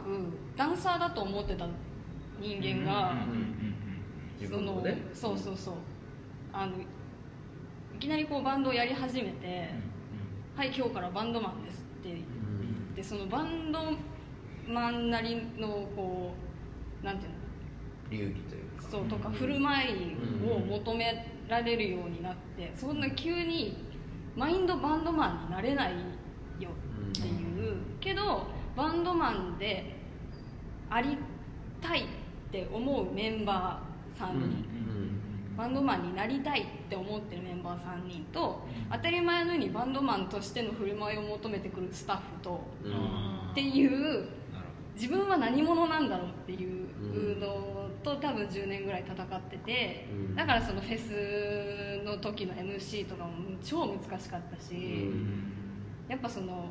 [0.57, 1.66] ダンサーだと思ってた
[2.38, 3.14] 人間が、
[4.38, 4.99] 自そのね。
[5.12, 5.75] そうそうそう。
[6.53, 6.73] あの
[7.94, 9.70] いきなりこうバンドをやり始めて
[10.57, 12.20] 「はい今日からバンドマンです」って言っ
[12.96, 13.79] てそのバンド
[14.66, 16.33] マンなりのこ
[17.03, 17.38] うなんていうの？
[18.11, 20.16] 流儀というかそうとか振る舞い
[20.50, 23.76] を求められるようになってそんな急に
[24.37, 25.92] マインドバンドマンになれない
[26.59, 26.70] よ
[27.11, 29.96] っていうけどバンドマンで
[30.88, 31.16] あり
[31.81, 32.05] たいっ
[32.50, 34.66] て思うメンバー3人、
[35.57, 43.50] バンドマンになりたいって思ってるメンバー3人と当たり前のようにバンドマンとしての振る舞いを求めてくるスタッフとうん。
[43.53, 44.29] っていう
[44.94, 47.46] 自分は何者なんだろうっていうの
[48.02, 50.34] と多分10年ぐらい戦っててうん。
[50.34, 53.32] だからそのフェスの時の MC とかも
[53.62, 55.10] 超難しかったし
[56.08, 56.66] やっぱその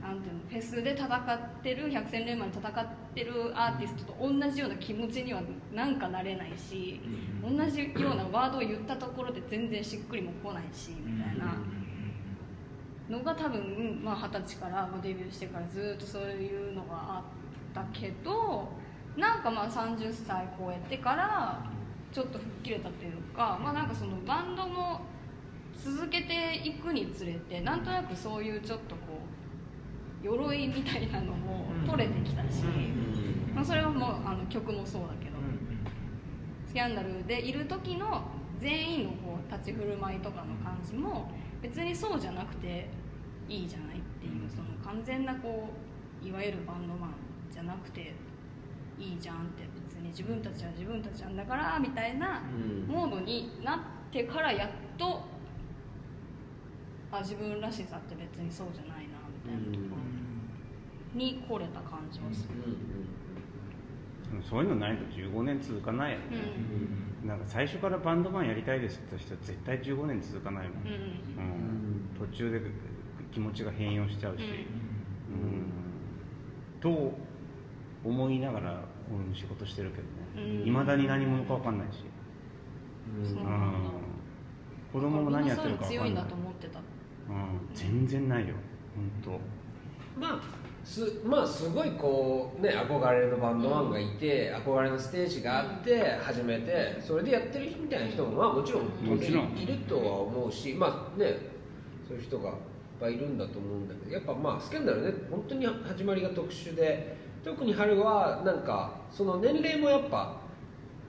[0.00, 7.00] なんていうのフェスで戦ってる百戦錬磨で戦ってるアーティストと同じような気持ちにはなんかなれないし
[7.42, 11.54] 同じようなワードを言ったところで全然しっくりも来ないしみたいな。
[13.08, 18.68] のが多分まあ二十歳からまあデビューしてからずっとそういうのがあったけど
[19.16, 21.62] なんかまあ30歳超えてから
[22.12, 25.00] ちょっと吹っ切れたというかまあなんかそのバンドも
[25.76, 29.18] 続けていくにつれてなんとなくそういうちょっとこ
[30.22, 32.62] う鎧みたいなのも取れてきたし、
[33.54, 35.36] まあ、それはもうあの曲もそうだけど、
[36.66, 38.22] スキャンダルでいる時の
[38.58, 42.88] 全員のこう立ち振る舞いとかの感じも別にそうじゃなくて
[43.48, 45.68] いいじゃないっていうその完全なこ
[46.22, 47.10] ういわゆるバンドマン
[47.52, 48.14] じゃなくて
[48.98, 52.42] いいじゃんって別に自分たちは自分たちなんだからみたいな
[52.86, 53.78] モードになっ
[54.12, 55.28] てからやっと
[57.10, 59.88] あ自分らしさって別にそうじゃないなみたいな。
[59.88, 62.54] ところに来れた感じはする。
[64.42, 66.24] そういうのないと15年続かないよね、
[67.24, 70.88] なんか最初からバンドマンやりたいですって人は絶対15年続かないもん、うん。
[70.88, 70.94] うん。
[70.96, 71.84] うん
[72.18, 72.60] 途中で
[73.32, 75.66] 気持ちが変容しちゃうし、うん。
[76.80, 77.16] と
[78.04, 80.02] 思いながら俺も仕事してるけど
[80.42, 80.60] ね。
[80.62, 80.68] うん。
[80.68, 82.04] いま、未だに何者か分かんないし、
[83.24, 83.72] そううんなん。
[83.72, 83.90] だ
[84.92, 86.24] 子供も何やってるか分かんない。
[86.24, 86.78] だと思ってた。
[86.78, 86.84] うん、
[87.74, 88.54] 全然ないよ。
[89.24, 89.40] 本
[90.16, 90.40] まあ
[90.84, 99.56] すまあすごいこうね憧れのバンドマンがいて、憧れのステージがあって始めてそれでやってる人みたいな人もまあもちろんもちろん。
[99.56, 101.38] いるとは思うしまあね
[102.06, 102.54] そういう人がいっ
[103.00, 110.40] ぱいいるんだと思うんだけどやっぱまあスキャンダルね本当に始まりが特殊で特に春はなんかその年齢もやっぱ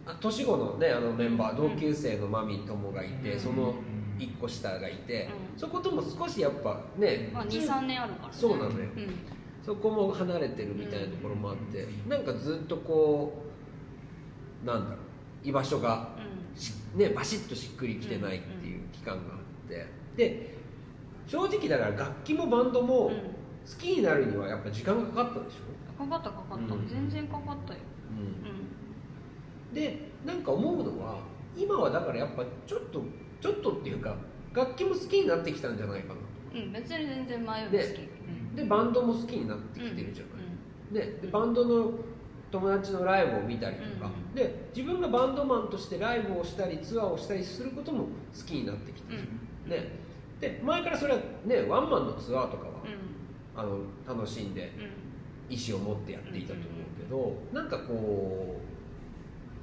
[0.05, 3.73] あ年子のねあのメンバー同級生のマミ友がいてその
[4.19, 5.59] 1個下がいて、うん。
[5.59, 8.33] そことも少しやっぱね、まあ23年あるからね。
[8.33, 8.75] そうなのよ。
[8.95, 9.15] うん。
[9.65, 13.43] そこも離れてるみたいなところもあって、なんかずっとこ
[14.63, 14.99] うなんだろう
[15.43, 16.09] 居場所が
[16.55, 19.85] し、ね、バシッとしっくりきてないっていう期間があって。
[20.15, 20.55] で
[21.27, 23.35] 正直だから楽器もバンドもうん。
[23.65, 25.57] 好きになるにはやっぱ時間がかかったでしょ、
[25.97, 26.87] かかったかかった、うん。
[26.87, 27.79] 全然かかったよ。
[29.73, 31.19] でなんか思うのは
[31.55, 33.01] 今はだからやっぱちょっと
[33.41, 34.15] ちょっとっていうか
[34.53, 36.15] 楽器も好きになってきたんじゃないかな
[36.53, 38.55] うん、うん、別に全然前より好き、でうん。
[38.55, 40.23] でバンドも好きになってきてるじゃ
[40.95, 41.91] ない、ね、でバンドの
[42.51, 44.33] 友達のライブを見たりとか、うん。
[44.33, 48.07] で自分がバンドマンとしてライブをしたりツアーをしたりすることも好
[48.45, 49.27] きになってきてる、
[49.65, 49.69] うん。
[49.69, 49.89] ね、
[50.39, 53.59] で前からそれはねワンマンのツアーとかは、うん。
[53.59, 54.71] あの楽しんで。
[54.79, 55.04] うん
[55.49, 56.65] 意思を持ってやっていたと思う
[56.97, 58.59] けど、なんかこ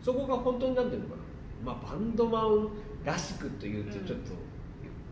[0.00, 2.68] うそこが本当になんていうのかな、まあ、バンドマン
[3.04, 4.30] らしくというとちょっと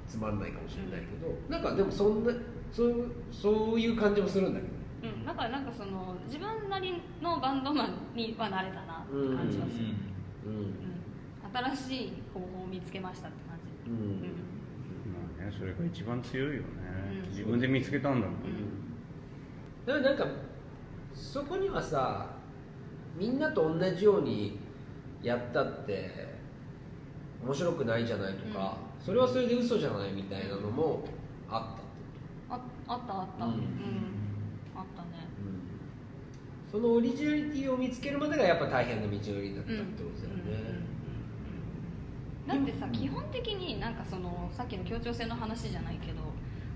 [0.07, 2.33] つまんないかもしれないけど、なんかでもそんな
[2.73, 9.87] そういうそういう感じもするんだけどうん、だからなんかその自分なりのバンドマンにはなれたなって感じはする、
[10.47, 10.53] うん。
[10.53, 10.75] うん。
[11.75, 13.97] 新しい方法を見つけましたって感じ、うん。
[13.97, 14.21] うん。
[14.21, 16.67] まあねそれが一番強いよね、
[17.25, 17.31] うん。
[17.31, 19.87] 自分で見つけたんだもん、うん。
[19.87, 20.27] だからなんか
[21.15, 22.27] そこにはさ
[23.17, 24.59] みんなと同じように
[25.23, 26.29] やったって
[27.45, 31.05] 面白くないじゃないとか、それはそれで嘘じゃないみたいなのも
[31.49, 33.45] あったってああったあった。
[33.47, 33.55] ううん。
[33.55, 33.61] ん、
[34.77, 35.09] あったね。
[36.71, 40.81] そのオリジナリティを見つけるまでがやっぱ大変な道のりだったってことだよね、
[42.47, 46.19] だってさ基本的になんかそのさっきの協調性の話じゃないけど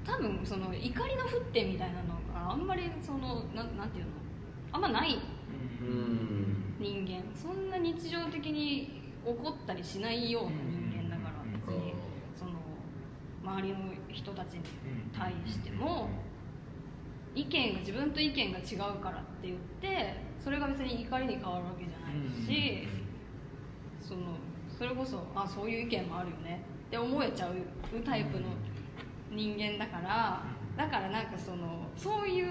[0.05, 4.11] 多分その怒りの沸点みたいなのがあんまりそのなんなんていうの？
[4.75, 5.17] あんまない
[5.81, 6.75] うん。
[6.81, 7.23] 人間。
[7.33, 11.53] そんな日常的に怒ったりしないような人間だからうん。
[11.53, 11.95] 別に
[12.37, 12.51] その
[13.45, 14.63] 周りの人たちに
[15.17, 16.09] 対しても
[17.37, 22.89] 意見が自分と意見が違うからって言ってそれが別に怒りに変わるわけじゃないし
[24.01, 24.21] その
[24.77, 27.55] それこそあそういう意見もあるよねって思えちゃう
[28.05, 28.49] タイプの
[29.31, 30.43] 人間だから
[30.77, 32.47] だからなんかそのそういう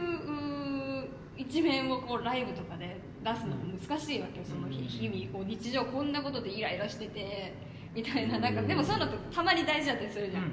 [1.37, 7.53] 一面をこうライブとかで出すのも難しいわけよその日日々こう日常こんなことでイライラしてて
[7.95, 10.51] みたいななんかでもそういうのってたまに大事だったりするじゃん、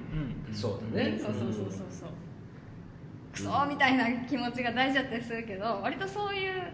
[0.53, 1.19] そうだね。
[1.19, 1.87] そうそうそうそう。
[1.90, 2.09] そう
[3.33, 6.73] クソーみたいな気持ちが大事だったりするけど割とそういう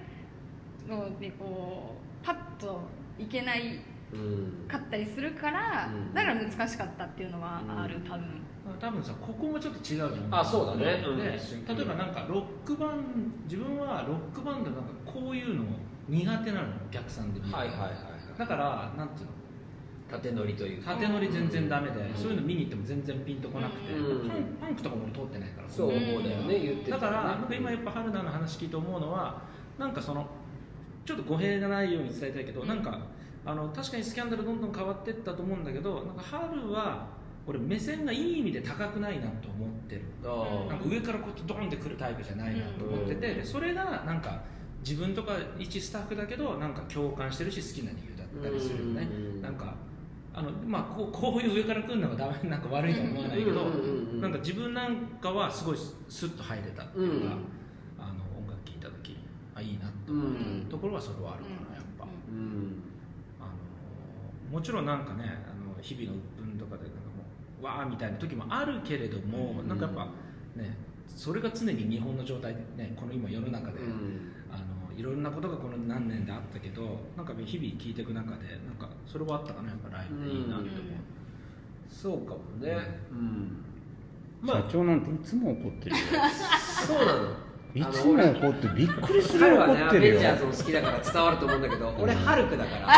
[0.88, 2.80] のでこうパッと
[3.18, 3.80] いけない
[4.12, 4.68] うん。
[4.68, 6.14] かったりするから、うん。
[6.14, 8.45] だから難しかったっていうのはある多分、
[8.80, 10.12] 多分さここもちょっと違うじゃん。
[10.30, 10.84] あそうだね。
[10.84, 11.18] でうん。
[11.18, 11.32] 例
[11.82, 15.64] えばなんかロックバン自分はロックバンドなんかこういうの
[16.08, 17.90] 苦手なのよお客さんで見るとはいはいはい。
[18.38, 19.32] だからなんていうの？
[20.08, 20.94] 縦乗りというか。
[20.94, 22.14] 縦乗り全然ダメで、うん。
[22.14, 24.30] そういうの見に行っても全然ピンとこなくて、うん。
[24.30, 25.68] パンパンクとかも俺通ってないから。
[25.68, 29.42] そうだよね言ってただからなんかね今やっぱ春菜の話聞いて思うのは
[29.78, 30.26] なんかその
[31.04, 32.98] ちょっと語弊がないように伝えたいけど、なんか
[33.44, 37.06] あの確かにスキャンダルどんどん変わっていったと思うんだけどなんか春は
[37.46, 43.20] 俺目線がいい意味で高くないなと思ってるあなんか上からこうやってドーンってくるタイプじゃないなと思ってて、うん。
[43.20, 44.42] でそれがなんか
[44.80, 49.42] 自分とか一スタッフだけどなんか共感してるし好きな理由だったりするよね、うん。
[49.42, 49.74] なんか
[50.34, 53.64] あのまあこう こういう上から来るのがダメな んか悪いとは思わないけど、
[54.20, 55.76] なんか自分なんかはすごい
[56.08, 57.32] スッと入れたっていうか、うん。
[57.98, 59.16] あの音楽聴いた時
[59.54, 60.32] あいいなと思っ
[60.64, 62.82] たところはそれはあるかなやっぱ、うん。
[63.40, 67.15] あのもちろんなんかねあの日々の鬱憤とかでなんか
[67.62, 69.68] わーみたいな時もあるけれども、うん。
[69.68, 70.04] なんかやっぱ
[70.56, 70.76] ね
[71.08, 74.32] それが常に日本の状態でねこの今世の中で、うん。
[74.50, 80.70] あのいろんなことがこの何年であったけどなんか日々聞いていく中でなんかそれはあったかなやっぱライブでいいなって思う、
[81.88, 83.00] そうかもね。
[83.10, 83.62] うん。
[84.40, 86.02] ま社あ長なんていつも怒ってるよ。
[86.86, 87.46] そうなの。
[87.74, 89.56] いつも怒ってびっくりするよ。
[89.56, 90.12] 彼はねア怒ってるよ。
[90.14, 92.88] ベンジャーズも好きだから伝わると思うんだけど俺ハルクだから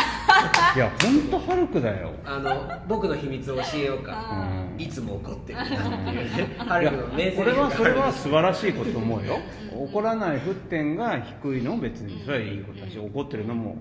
[0.78, 2.12] いや本当ハルクだよ。
[2.24, 4.12] あの僕の秘密を教えようか。
[4.14, 4.80] あうん。
[4.80, 5.58] いつも怒ってる。
[5.58, 9.40] なっていうねハルクの名これはそれは素晴らしいことと思うよ。
[9.76, 13.76] 怒らない沸点が低いのも別にそれはいいことだし怒ってるのも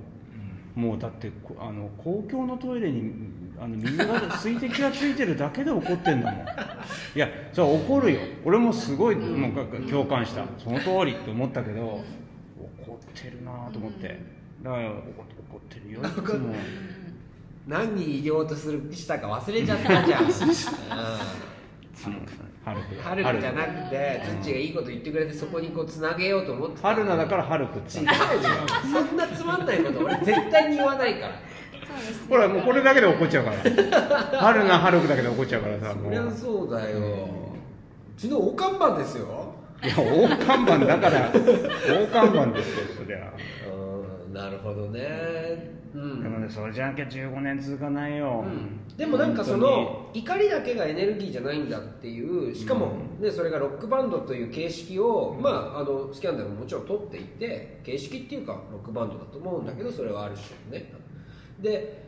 [0.74, 3.14] もうだってこあの公共のトイレに
[3.62, 6.42] あの水が水滴がついてるだけで怒ってんだもん。
[7.16, 8.22] いやそれは怒るよ。
[8.44, 10.46] 俺もすごいもうか共感した。
[10.58, 12.04] その通りって思ったけど
[12.82, 14.20] 怒ってるなと思って。
[14.64, 14.98] だから怒
[15.50, 16.54] 怒ってるよいつも。
[17.68, 20.30] 何に言おうとするしたか忘れちゃったじゃん、 うん。
[22.64, 26.90] ハルクだハルクじゃなくてツッチーがいいこと言ってくれてそこにこうつなげようと思ってた。
[26.90, 28.08] 春菜だからハルクって違う
[28.92, 31.36] そんなつまんないこと俺絶対に言わないから。
[32.30, 33.58] ほらもうこれだけで怒っちゃうから。
[34.40, 37.00] 春菜ハルクだけで怒っちゃうからさもそうりゃそうだよ。
[37.00, 39.54] うちの大看板ですよ。
[39.84, 41.32] いや大看板だから。
[41.32, 43.34] 大看板ですよそりゃ。
[43.82, 43.87] うん
[44.38, 45.02] なるほどね。
[45.95, 46.21] うん。
[46.21, 48.45] でもねそれじゃなきゃ15年続かないよ、
[48.95, 60.36] でもなんかその怒りだけがエネルギーじゃないんだっていうしかも、ね、それがロックバンドという形式を、まあ、あのスキャンダルももちろん取っていて形式っていうかロックバンドだと思うんだけどそれはある
[60.69, 60.93] 種ね。
[61.60, 62.04] で、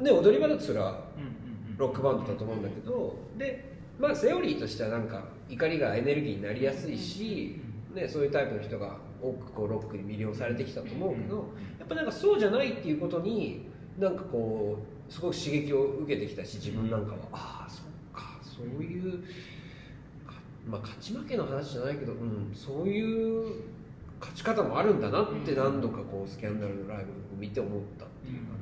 [0.00, 1.28] ね、踊り場だとそれはうんうん
[1.70, 1.76] うん。
[1.76, 7.60] ロックバンドだと思うんだけどで、まあ、セオリーとしてはなんか怒りがエネルギーになりやすいし、
[7.94, 11.36] ね、そういうタイプの人が多くこうロックに魅了されてきたと思うけど
[11.78, 13.66] やっぱなんかそうじゃないっていうことに
[13.98, 14.78] なんかこ
[15.08, 19.18] うすごく刺激を受けてきたし自分なんかは、ああそっかそういう
[20.26, 20.34] か
[20.66, 23.62] まあ勝ち負けの話じゃないけど、うん、そういう
[24.20, 28.52] 勝ち方もあるんだなって何度かこうスキャンダルのライブを見て思ったっていうか。
[28.54, 28.57] ね。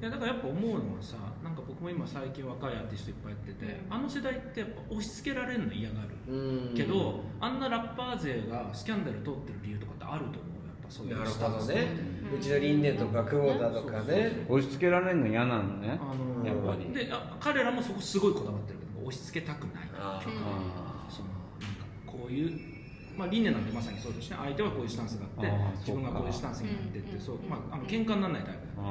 [0.00, 6.74] いやだからやっぱ思うのはさなんか僕も今最近若いアーティストいっぱいやってて、あの世代ってやっぱ押し付けられるの嫌がる、うん。
[6.74, 11.88] けどあんなラッパー勢がスキャンダル通ってる理由とかってあると思うやっぱそういうスタンスね、
[12.34, 14.46] うちのリンネとか久保田とかね。
[14.48, 16.94] 押し付けられるの嫌なのねあのやっぱり。
[16.94, 22.80] であ彼らもそこすごいこだわってるけど押し付けたくないあそのなんかこういう
[23.18, 24.36] まあ、理念なんてまさにそうですね。
[24.40, 27.20] 相手はこういうスタンスがあって自分がこういうスタンスになってってうん。
[27.20, 28.82] そう、まあ、あの喧嘩にならないタイプだ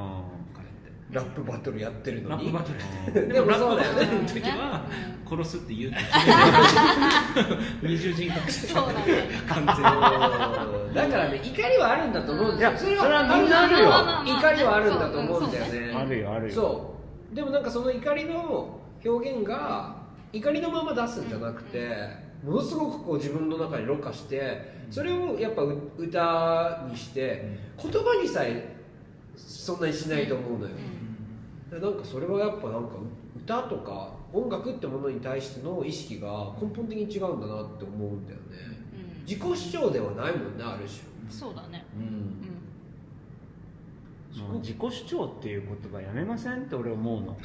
[1.12, 2.54] ラップバトルやってるのに。
[2.54, 2.72] ラップ
[3.12, 4.00] バトルあ でもラッそうだよね。
[4.00, 4.86] プバトルの時は
[5.28, 6.00] 殺すって言うって
[7.88, 8.96] 二重人格そうなん
[10.94, 12.70] だからね怒りはあるんだと思うんですよ。
[12.70, 14.38] いやそれはみんなあるよ。
[14.38, 15.94] 怒りはあるんだと思うんだよね。
[15.96, 16.54] あるよあるよ。
[16.54, 16.96] そ
[17.32, 17.36] う。
[17.36, 19.96] でもなんかその怒りの表現が
[20.34, 21.90] 怒りのまま出すんじゃなくて
[22.44, 28.76] ものすごくこう自分の中にろ過してそれをやっぱう歌にして言葉にさえ
[29.36, 30.68] そんなにしないと思うのよ。
[30.68, 30.74] で
[31.72, 32.90] なんかそれはやっぱなんか
[33.36, 38.44] 歌とか音楽ってものに対しての意識が根本的に違うんだなって思うんだよね。
[38.94, 39.26] うん。
[39.26, 41.02] 自己主張ではないもんねある種。
[41.30, 41.86] そうだね。
[41.96, 42.04] うん。
[42.04, 42.06] う
[44.46, 44.50] ん。
[44.50, 47.38] もう自己主張っていう言葉やめませんって俺思うの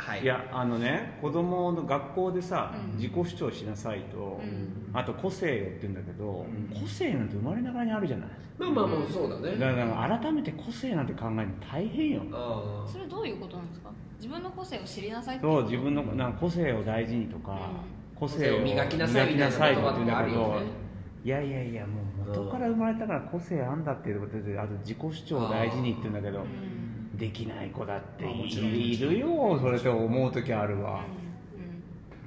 [0.00, 0.22] はい。
[0.22, 2.96] いやあのね子供の学校でさ、うん。
[2.96, 4.90] 自己主張しなさいと、うん。
[4.92, 6.80] あと個性よって言うんだけど、うん。
[6.80, 8.28] 個性なんて生まれながらにあるじゃない？
[8.58, 9.56] まあまあまあそうだね。
[9.56, 12.22] だから改めて個性なんて考えるの大変よ。
[12.32, 13.90] あそれどういうことなんですか？
[14.18, 17.58] 自分の個性を知りなさいってそう自分のなんか個性を大事にとか、
[18.14, 20.66] 個性を個性を磨きなさいみたいな磨きとか言うんだけ言葉ってあるよどね
[21.24, 26.79] いやいやいやもう元から生まれたから個性あんだっていうことであと自己主張を大事にって言うんだけどうん
[27.20, 31.02] できない子だっているよそれって思う時あるわ、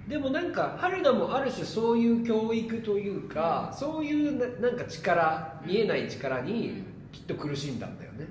[0.07, 8.27] でもなんか春菜もある種そういう教育というかそういうななんか力見えない力にきっと苦しんだんだよね。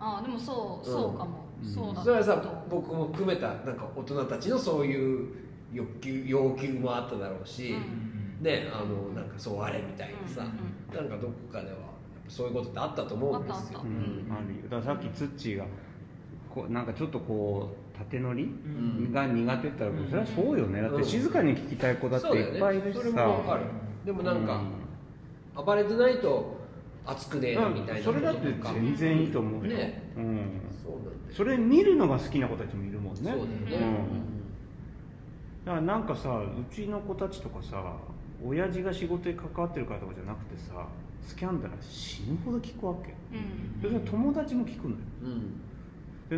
[0.00, 0.92] ああでもそううん。
[0.92, 1.70] そうかも、うん。
[1.70, 5.28] そうだそれはさ僕も含めたなんか大人たちのそういう
[5.72, 8.42] 欲求要求もあっただろうし、うん。
[8.42, 11.76] ねあのなんかそうあれみたいなさ、うんなんかどこかでは
[12.28, 13.56] そういうことってあったと思うんですよ。
[13.58, 14.62] あったあうんあるよ。
[14.64, 15.66] だからさっきツッチーが
[16.54, 18.44] こうなんかちょっとこう縦乗り？
[18.44, 19.12] ん。
[19.12, 20.08] が苦手って言ったら、うん。
[20.08, 20.82] それはそうよね。
[20.82, 23.00] だって静かに聞きたい子だっていっぱいいるし。
[23.12, 23.62] さ、もわかる。
[24.04, 24.62] でもなんか、
[25.54, 26.56] 暴れてないと
[27.06, 30.02] 熱くねえなみたいなそれだって全然いいと思うよ、ね。
[30.16, 30.60] うん、
[31.30, 33.20] そそれ見るのが好きな子たちもいるもんね。
[33.22, 35.64] そうだよね、うん。
[35.64, 37.96] だからなんかさうちの子たちとかさ
[38.44, 40.86] 親父が仕事に関わってるからとかじゃなくてさ
[41.26, 43.14] スキャンダル死ぬほど聞くわけ。
[43.36, 43.80] うん。
[43.80, 44.96] それ友達も聞くのよ。
[45.22, 45.60] うん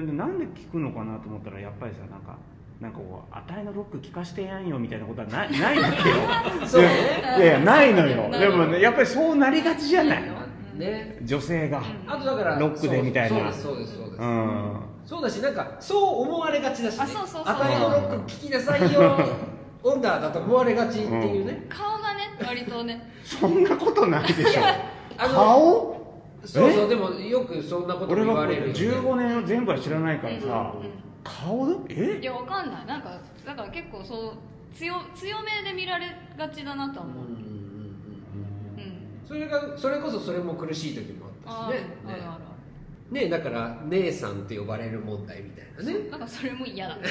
[0.00, 2.36] でなんで聞くのかなと思ったらやっぱりさなんか
[2.80, 6.16] なんかこう「あたいのロック聞かしてやんよ」みたいなことはない ないわけよ。
[6.66, 6.88] そうね。
[7.38, 8.30] いやいやないのよ。
[8.30, 10.34] でもねやっぱりそうなりがちじゃないいいよ
[10.76, 11.18] ね。
[11.22, 11.82] 女性が。
[12.06, 13.38] あとだからロックでみたいな。
[13.38, 14.76] そうですそうですそうです、うん。
[15.04, 17.54] そうだしなんかそう思われがちだし、ね、あそうそうそう。
[17.54, 19.18] あたいのロック聞きなさいよ。
[19.84, 23.12] オンダーだと思われがちっていうね、顔がね割とね。
[23.22, 24.62] そんなことないでしょ。
[25.18, 26.03] 顔？
[26.46, 30.72] そうそうでもよくそんなこと言われるよ、ね、15年を全部は知らないからさ。
[30.76, 32.18] うんうん顔だえ？
[32.20, 32.86] いやわかんない。
[32.86, 34.32] なんかだから結構そう
[34.76, 37.46] 強強めで見られがちだなとは思う、うんうんうんうん
[38.76, 39.26] うん。
[39.26, 41.86] それがそれこそそれも苦しい時もああったしね。
[42.06, 42.44] あるある
[43.10, 46.10] ねねだから姉さんって呼ばれる問題みたいなね。
[46.10, 46.96] なんかそれも嫌だ。
[47.00, 47.08] で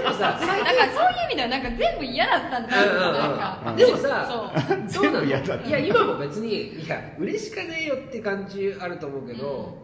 [0.00, 3.74] もさ最だからそう味ではなんか全部嫌だったんだよなんか。
[3.76, 4.76] でもさそう。
[4.76, 5.66] なの全部嫌だった。
[5.66, 9.76] いや今も別にいや嬉しかねえよって感じあると思うけど、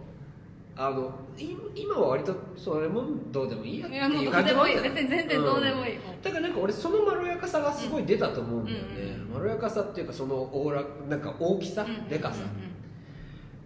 [0.77, 8.85] あのい今は割とそれもどうでもいいやっていやもう感じもあった別に全然どうでもいい、だからなんか俺そのまろやかさがすごい出たと思うんだよね、
[9.29, 9.35] うん。
[9.35, 12.49] まろやかさっていうかそのオーラなんか大きさ、うんでかさ、うん。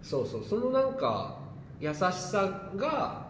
[0.01, 0.43] そうそう。
[0.43, 1.37] そのなんか
[1.79, 3.27] 優しさが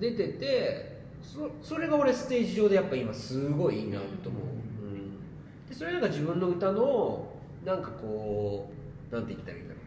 [0.00, 5.68] 出ててそそれが俺ステージ上でやっぱ今すごいいいなと思う、うん。
[5.68, 7.28] でそれなんか自分の歌の
[7.64, 8.70] なんかこ
[9.10, 9.80] うなんて言ったらいいんだろ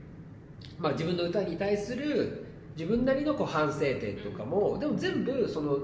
[0.80, 0.82] う。
[0.82, 2.46] まあ自分の歌に対する
[2.78, 5.78] 自分なりのこう反省点とかもでも全部その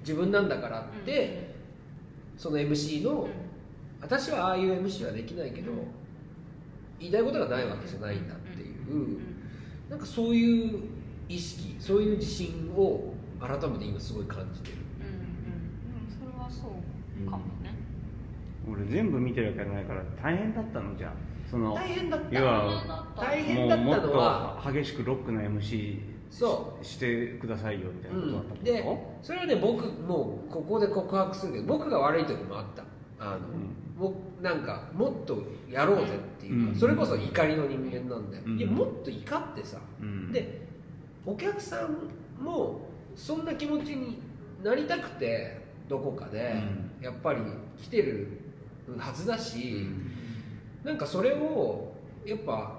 [0.00, 1.54] 自分なんだからって、
[2.36, 3.30] その MC の、うん。
[4.00, 5.78] 私はああいう MC はできないけど、うん
[7.00, 9.18] 言いたいことがないわけじゃないんだっていう、うん。
[9.88, 10.80] なんかそういう
[11.28, 14.76] 意識そういう自信を改めて今すごい感じてる。
[15.00, 16.08] うんうん。
[16.08, 17.74] それはそうかもね、
[18.70, 21.12] 俺全部見てるわけじゃないから大変だったのじゃあ
[21.50, 22.38] その大変だった。
[22.38, 23.84] 要は大変だった。
[23.84, 24.60] もうもっのは。
[24.62, 28.84] と激しくロックな MC そしてくださいよみたいなことだったうん、で
[29.22, 32.84] それはね僕もうここで告白するけど僕が悪い時もあった。
[33.20, 33.36] あ
[33.98, 36.78] の、もうなんかもっとやろうぜっていうか、うん。
[36.78, 38.58] それこそ怒りの人間なんだよ、うん。
[38.58, 39.78] いやもっと怒ってさ。
[40.00, 40.30] うん。
[40.30, 40.68] で
[41.26, 42.87] お客さんも
[43.18, 44.22] そんな気持ちに
[44.62, 46.54] なりたくてどこかで、
[47.02, 47.40] やっぱり
[47.76, 48.28] 来てる
[48.96, 49.86] はずだし、
[50.84, 51.92] なんかそれを
[52.24, 52.78] やっぱ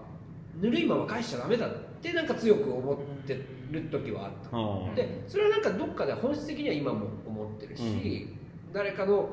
[0.59, 1.69] ぬるいまま返しちゃダメだっ
[2.01, 8.29] てなんか強く思ってる時はあった、ああでそれはなんかどっかで本質的には今も思ってるし、
[8.71, 9.29] 誰かの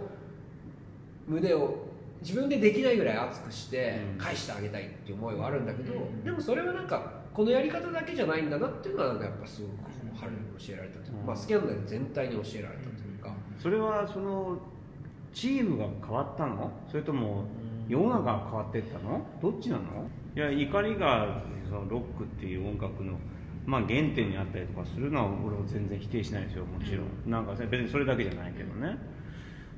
[1.29, 1.87] 胸を
[2.21, 4.19] 自分でできないぐらい熱くしてうん。
[4.19, 6.25] 返してあげたいっていう思いはあるんだけど、うん。
[6.25, 11.27] でもそれはなんかこのやり方だけじゃないんだなっていうのはなんかやっぱすごく春に教えられたというか、うん。
[11.27, 14.59] まあ、スキャンダル全体に教えられたというか、それはその
[15.33, 16.73] チームが変わったの？
[16.91, 17.45] それとも
[17.89, 19.21] 世の中が変わってったの？
[19.41, 19.83] どっちなの？
[20.35, 23.19] いや怒りがそのロックっていう音楽の
[23.67, 28.97] まあ原点にあったりとかするのは俺は全然否定しないですよもちろん、なんか別にそれだけじゃないけどね。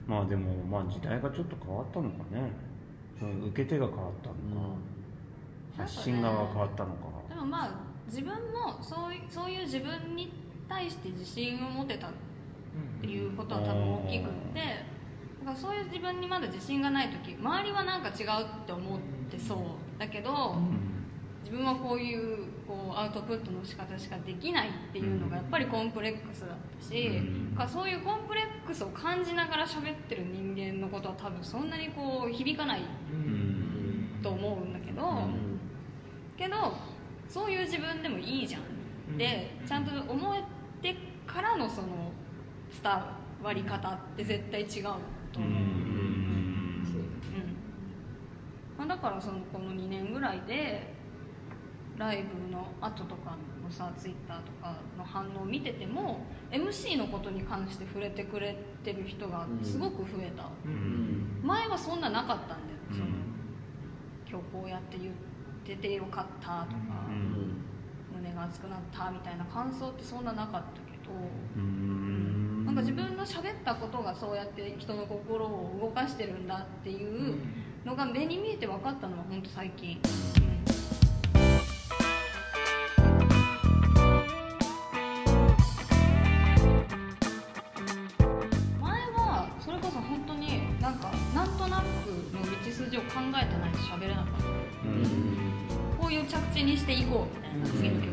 [0.06, 2.50] まあでもまあ時代がちょっと変わったのかね。
[3.20, 4.34] うん受け手が変わったの
[5.74, 6.96] か、発信側が変わったのか。
[7.28, 10.32] でもまあ自分もそういそういう自分に
[10.68, 12.10] 対して自信を持てたっ
[13.00, 14.60] ていうことは多分大きくって
[15.40, 19.00] だからそういう自分にまだ自信がない時周りはなんか違うって思っ
[19.30, 19.58] てそう
[19.98, 20.88] だけど、うん
[21.48, 32.82] 自分はこういうこうアウトプットの仕方しかできないっていうのがやっぱりコンプレックスだったし、うんそういうコンプレックスを感じながら喋ってる人間のことは多分そんなにこう響かない
[33.12, 35.22] うんと思うんだけど、
[36.36, 36.74] けど
[37.28, 39.16] そういう自分でもいいじゃん。
[39.16, 40.42] でちゃんと思え
[40.82, 42.12] てからのその
[42.82, 42.92] 伝
[43.42, 44.84] わり方って絶対違う
[45.32, 45.42] とう。
[45.42, 46.84] ん思う、うん。
[48.78, 50.94] まあ、だからそのこの2年ぐらいで
[51.96, 56.20] ライブの後とかのさツイッターとかの反応を見てても
[56.50, 61.40] MC のことに関して触れてくれてる人がすごく増えた、うん。
[61.42, 62.60] 前はそんななかったんだよ、
[62.90, 63.08] うんその
[64.30, 65.20] 今日こうやって言って
[65.76, 67.64] てよかったとか、うん。
[68.14, 71.12] 胸が熱くなったみたいな感想ってそんななかったけど、
[71.56, 72.64] うん。
[72.66, 77.36] なんか自分の喋ったことがそうやって人の心を動かしてるんだっていう
[77.84, 79.98] のが目に見えて分かったのは本当最近、
[80.40, 80.57] 前
[96.68, 98.08] にしていこうみたいな次の曲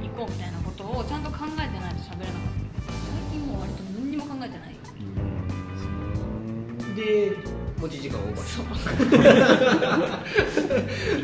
[0.00, 2.92] に行こうみたいなことをちゃんと考えてないと喋れなかった。
[2.92, 2.96] 最
[3.30, 4.70] 近もう割と何にも考えてない。
[6.96, 7.36] で
[7.80, 8.44] 持ち時間オーバー。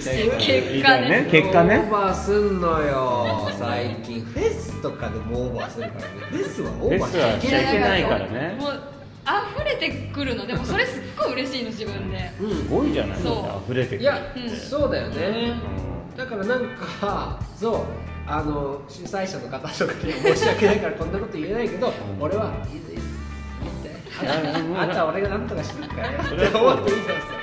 [0.00, 1.28] し 結果ね。
[1.30, 1.78] 結果ね。
[1.78, 3.50] オーバーすんのよ。
[3.58, 6.06] 最近フェスとかでもオーバーするからね。
[6.30, 7.10] フェスはオーバー
[7.40, 8.56] しちゃいけないからね。
[8.58, 8.80] もう
[9.24, 12.30] 溢れてくるのでもそれすっごい嬉しいの自分で。
[12.38, 13.18] すごいじゃない。
[13.20, 13.72] そう。
[13.72, 15.54] 溢れてくるいや、うんそうだよね、
[15.92, 17.80] うだからなんか そう
[18.26, 21.92] あの主催者の方とかには申し訳ないからこんなこと言えないけど、ん。
[22.18, 23.00] 俺はいいいいいいいっ
[23.82, 23.94] て
[24.76, 27.35] あとは俺がなんとかしてるからよそれはって思っていいじゃないですか